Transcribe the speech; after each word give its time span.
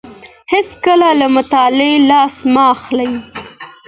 هيڅکله 0.53 1.09
له 1.19 1.27
مطالعې 1.35 1.93
لاس 2.09 2.35
مه 2.53 2.63
اخلئ. 2.73 3.11